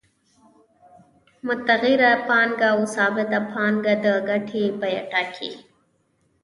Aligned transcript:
متغیره 1.47 2.11
پانګه 2.27 2.67
او 2.73 2.79
ثابته 2.95 3.39
پانګه 3.51 3.93
د 4.03 4.07
ګټې 4.29 4.65
بیه 4.79 5.01
ټاکي 5.11 5.51